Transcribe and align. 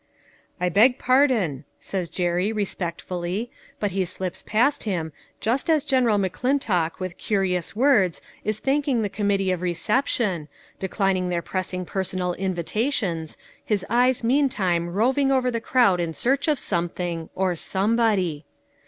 "I 0.59 0.69
beg 0.69 0.97
pardon," 0.97 1.63
says 1.79 2.09
Jerry 2.09 2.51
respectfully, 2.51 3.51
but 3.79 3.91
he 3.91 4.03
slips 4.03 4.41
past 4.41 4.81
him, 4.85 5.13
just 5.39 5.69
as 5.69 5.85
General 5.85 6.17
McClin 6.17 6.57
tock 6.59 6.99
with 6.99 7.19
courteous 7.19 7.75
words 7.75 8.19
is 8.43 8.57
thanking 8.57 9.03
the 9.03 9.09
com 9.09 9.29
mittee 9.29 9.53
of 9.53 9.61
reception, 9.61 10.47
declining 10.79 11.29
their 11.29 11.43
pressing 11.43 11.85
per 11.85 12.01
sonal 12.01 12.35
invitations, 12.35 13.37
his 13.63 13.85
eyes 13.91 14.23
meantime 14.23 14.89
roving 14.89 15.31
over 15.31 15.51
the 15.51 15.61
crowd 15.61 15.99
in 15.99 16.13
search 16.13 16.47
of 16.47 16.57
something 16.57 17.29
or 17.35 17.55
somebody. 17.55 18.47